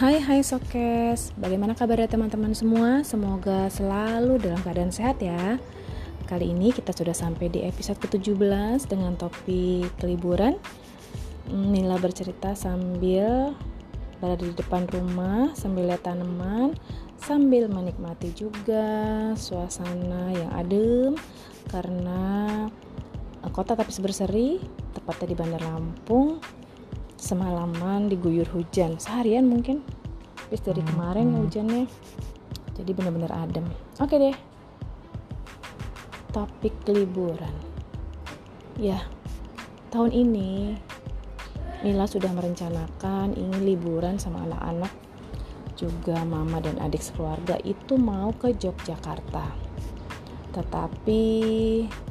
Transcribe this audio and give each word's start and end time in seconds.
Hai 0.00 0.16
hai 0.16 0.40
Sokes, 0.40 1.36
bagaimana 1.36 1.76
kabarnya 1.76 2.08
teman-teman 2.08 2.56
semua? 2.56 3.04
Semoga 3.04 3.68
selalu 3.68 4.40
dalam 4.40 4.56
keadaan 4.64 4.88
sehat 4.88 5.20
ya. 5.20 5.60
Kali 6.24 6.56
ini 6.56 6.72
kita 6.72 6.96
sudah 6.96 7.12
sampai 7.12 7.52
di 7.52 7.68
episode 7.68 8.00
ke-17 8.00 8.88
dengan 8.88 9.12
topik 9.20 9.92
liburan. 10.00 10.56
Nila 11.52 12.00
bercerita 12.00 12.56
sambil 12.56 13.52
berada 14.24 14.40
di 14.40 14.56
depan 14.56 14.88
rumah 14.88 15.52
Sambil 15.52 15.92
lihat 15.92 16.04
tanaman 16.04 16.76
Sambil 17.20 17.68
menikmati 17.68 18.32
juga 18.32 19.32
suasana 19.36 20.30
yang 20.30 20.52
adem 20.52 21.12
Karena 21.68 22.64
kota 23.50 23.76
tapi 23.76 23.90
berseri 24.00 24.60
Tepatnya 24.94 25.26
di 25.28 25.36
Bandar 25.36 25.60
Lampung 25.64 26.40
semalaman 27.20 28.08
diguyur 28.08 28.48
hujan. 28.56 28.96
Seharian 28.96 29.46
mungkin 29.46 29.84
habis 30.50 30.66
dari 30.66 30.82
kemarin 30.82 31.30
ya 31.30 31.38
hujannya. 31.46 31.86
Jadi 32.74 32.90
benar-benar 32.90 33.30
adem. 33.38 33.70
Oke 34.02 34.18
deh. 34.18 34.34
Topik 36.34 36.74
liburan. 36.90 37.54
Ya 38.74 39.06
tahun 39.94 40.10
ini 40.10 40.74
Mila 41.86 42.10
sudah 42.10 42.34
merencanakan 42.34 43.38
ingin 43.38 43.62
liburan 43.62 44.18
sama 44.18 44.42
anak-anak 44.42 44.90
juga 45.78 46.18
mama 46.26 46.58
dan 46.58 46.82
adik 46.82 46.98
sekeluarga 46.98 47.54
itu 47.62 47.94
mau 47.94 48.34
ke 48.34 48.50
Yogyakarta. 48.50 49.54
Tetapi 50.50 51.24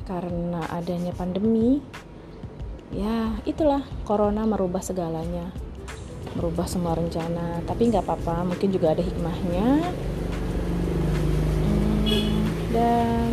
karena 0.08 0.64
adanya 0.72 1.12
pandemi 1.12 1.84
ya 2.96 3.36
itulah 3.44 3.84
corona 4.08 4.48
merubah 4.48 4.80
segalanya 4.80 5.52
merubah 6.38 6.70
semua 6.70 6.94
rencana 6.94 7.62
tapi 7.66 7.90
nggak 7.90 8.06
apa-apa 8.06 8.46
mungkin 8.46 8.70
juga 8.70 8.94
ada 8.94 9.02
hikmahnya. 9.02 9.70
Hmm, 12.06 12.42
dan 12.74 13.30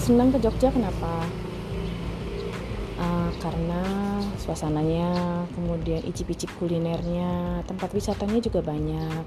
senang 0.00 0.32
ke 0.32 0.38
Jogja 0.40 0.68
kenapa? 0.72 1.24
Uh, 3.02 3.30
karena 3.42 3.82
suasananya 4.38 5.10
kemudian 5.58 6.06
icip-icip 6.06 6.50
kulinernya 6.60 7.62
tempat 7.66 7.90
wisatanya 7.90 8.38
juga 8.38 8.62
banyak. 8.62 9.24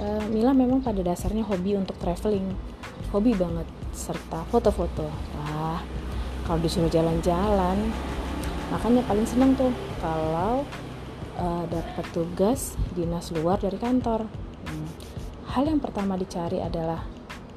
Uh, 0.00 0.24
Mila 0.32 0.56
memang 0.56 0.80
pada 0.80 1.04
dasarnya 1.04 1.44
hobi 1.44 1.76
untuk 1.76 1.96
traveling 2.00 2.56
hobi 3.12 3.36
banget 3.36 3.68
serta 3.92 4.46
foto-foto. 4.48 5.08
Wah 5.36 5.82
kalau 6.50 6.60
disuruh 6.66 6.90
jalan-jalan 6.90 7.78
makanya 8.74 9.02
paling 9.06 9.26
senang 9.26 9.54
tuh 9.54 9.70
kalau 10.00 10.64
uh, 11.36 11.64
dapat 11.68 12.06
tugas 12.10 12.74
dinas 12.96 13.30
luar 13.30 13.60
dari 13.60 13.76
kantor. 13.76 14.26
Hmm. 14.60 14.88
hal 15.50 15.66
yang 15.66 15.80
pertama 15.80 16.14
dicari 16.14 16.60
adalah 16.60 17.04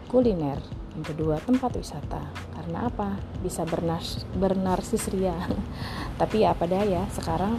kuliner. 0.07 0.59
Yang 0.93 1.13
kedua 1.13 1.41
tempat 1.41 1.73
wisata. 1.73 2.21
Karena 2.53 2.87
apa? 2.87 3.17
Bisa 3.41 3.65
bernars 3.65 4.23
bernarsis 4.33 5.09
ria. 5.09 5.35
Tapi 6.21 6.45
ya 6.45 6.53
apa 6.53 6.69
daya? 6.69 7.05
Sekarang 7.09 7.57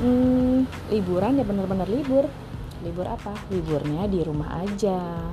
hmm, 0.00 0.88
liburan 0.92 1.40
ya 1.40 1.44
benar-benar 1.44 1.88
libur. 1.88 2.26
Libur 2.80 3.06
apa? 3.06 3.32
Liburnya 3.52 4.08
di 4.08 4.20
rumah 4.24 4.60
aja. 4.60 5.30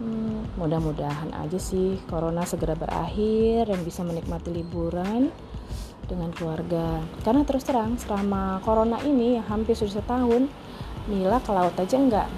Hmm, 0.00 0.48
mudah-mudahan 0.56 1.30
aja 1.36 1.58
sih 1.60 2.00
corona 2.08 2.42
segera 2.48 2.74
berakhir 2.74 3.68
dan 3.70 3.84
bisa 3.84 4.02
menikmati 4.02 4.50
liburan 4.50 5.30
dengan 6.06 6.30
keluarga. 6.34 7.02
Karena 7.22 7.42
terus 7.46 7.66
terang 7.66 7.98
selama 7.98 8.58
corona 8.62 8.98
ini 9.02 9.38
hampir 9.42 9.76
sudah 9.78 10.02
setahun 10.02 10.50
Mila 11.10 11.42
ke 11.42 11.50
laut 11.50 11.74
aja 11.74 11.96
enggak. 11.98 12.28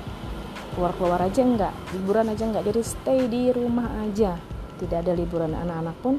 Keluar-keluar 0.72 1.20
aja 1.20 1.44
enggak. 1.44 1.74
Liburan 1.92 2.32
aja 2.32 2.44
enggak. 2.48 2.64
Jadi 2.64 2.80
stay 2.80 3.20
di 3.28 3.52
rumah 3.52 3.92
aja. 4.00 4.40
Tidak 4.80 4.98
ada 5.04 5.12
liburan 5.12 5.52
anak-anak 5.52 5.96
pun. 6.00 6.16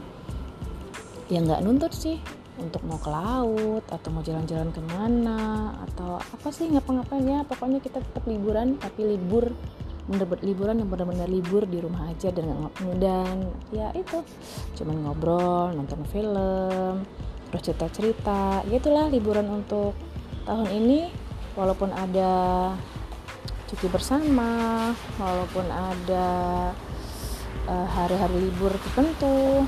Ya 1.26 1.42
enggak 1.42 1.66
nuntut 1.66 1.90
sih 1.90 2.22
untuk 2.56 2.86
mau 2.88 2.96
ke 3.02 3.10
laut 3.12 3.84
atau 3.90 4.10
mau 4.16 4.24
jalan-jalan 4.24 4.72
ke 4.72 4.80
mana 4.88 5.76
atau 5.90 6.24
apa 6.24 6.48
sih 6.56 6.72
ngapa-ngapain 6.72 7.28
ya 7.28 7.44
pokoknya 7.44 7.84
kita 7.84 8.00
tetap 8.00 8.24
liburan 8.24 8.80
tapi 8.80 9.04
libur 9.04 9.52
bener-bener 10.06 10.46
liburan 10.46 10.76
yang 10.80 10.88
benar-benar 10.88 11.28
libur 11.28 11.66
di 11.66 11.82
rumah 11.82 12.14
aja 12.14 12.30
dan 12.30 12.70
dan 13.02 13.50
ya 13.74 13.90
itu. 13.98 14.22
Cuman 14.78 15.02
ngobrol 15.02 15.74
nonton 15.74 16.06
film 16.14 17.02
terus 17.56 17.72
cerita-cerita 17.72 18.68
ya 18.68 18.76
itulah 18.76 19.08
liburan 19.08 19.48
untuk 19.48 19.96
tahun 20.44 20.68
ini. 20.76 21.24
Walaupun 21.56 21.88
ada 21.96 22.76
cuti 23.72 23.88
bersama 23.88 24.92
walaupun 25.16 25.64
ada 25.72 26.28
uh, 27.64 27.88
hari-hari 27.96 28.52
libur 28.52 28.76
tertentu 28.76 29.64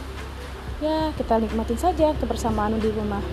ya 0.84 1.16
kita 1.16 1.40
nikmatin 1.40 1.80
saja 1.80 2.12
kebersamaan 2.20 2.76
di 2.76 2.92
rumah. 2.92 3.24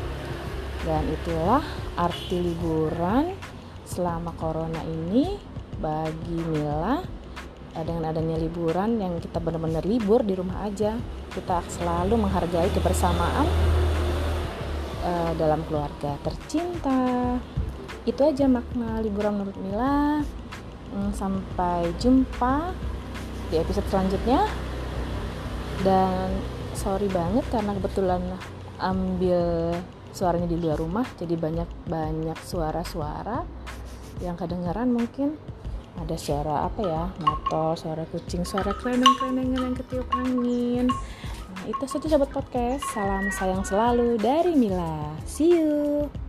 Dan 0.87 1.03
itulah 1.11 1.67
arti 1.99 2.47
liburan 2.47 3.35
selama 3.83 4.31
corona 4.39 4.87
ini 4.87 5.35
bagi 5.83 6.39
Mila 6.39 7.03
eh, 7.75 7.83
dengan 7.83 8.15
adanya 8.15 8.39
liburan 8.39 9.03
yang 9.03 9.19
kita 9.19 9.43
benar-benar 9.43 9.83
libur 9.83 10.23
di 10.23 10.39
rumah 10.39 10.63
aja. 10.63 10.95
Kita 11.35 11.59
selalu 11.67 12.23
menghargai 12.23 12.71
kebersamaan 12.71 13.83
uh, 15.05 15.33
dalam 15.37 15.61
keluarga 15.69 16.17
tercinta. 16.25 17.37
Itu 18.09 18.21
aja 18.25 18.49
makna 18.49 19.01
liburan 19.05 19.41
menurut 19.41 19.57
Mila. 19.61 20.25
Hmm, 20.95 21.11
sampai 21.13 21.93
jumpa 22.01 22.73
di 23.53 23.61
episode 23.61 23.87
selanjutnya. 23.93 24.49
Dan 25.85 26.41
sorry 26.73 27.07
banget 27.13 27.45
karena 27.53 27.77
kebetulan 27.77 28.23
ambil 28.81 29.73
suaranya 30.15 30.47
di 30.47 30.59
luar 30.59 30.79
rumah 30.79 31.07
jadi 31.19 31.35
banyak 31.35 31.67
banyak 31.91 32.39
suara-suara 32.47 33.43
yang 34.23 34.39
kedengaran 34.39 34.91
mungkin. 34.91 35.37
Ada 35.95 36.19
suara 36.19 36.67
apa 36.67 36.83
ya? 36.83 37.05
Motor 37.23 37.79
suara 37.79 38.03
kucing 38.11 38.43
suara 38.43 38.75
keleneng 38.75 39.15
kelenengan 39.15 39.71
yang 39.71 39.77
ketiup 39.79 40.11
angin 40.11 40.91
itu 41.69 41.85
saja 41.89 42.07
sobat 42.07 42.31
podcast. 42.33 42.85
Salam 42.93 43.29
sayang 43.33 43.65
selalu 43.65 44.21
dari 44.21 44.53
Mila. 44.57 45.17
See 45.25 45.57
you 45.57 46.24